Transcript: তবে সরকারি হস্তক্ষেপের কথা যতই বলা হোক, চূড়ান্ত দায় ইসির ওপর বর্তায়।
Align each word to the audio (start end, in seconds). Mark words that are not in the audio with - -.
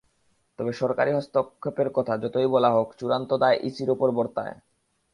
তবে 0.59 0.71
সরকারি 0.73 1.11
হস্তক্ষেপের 1.13 1.89
কথা 1.93 2.13
যতই 2.17 2.47
বলা 2.47 2.69
হোক, 2.71 2.87
চূড়ান্ত 2.97 3.31
দায় 3.33 3.57
ইসির 3.63 3.89
ওপর 3.89 4.09
বর্তায়। 4.11 4.55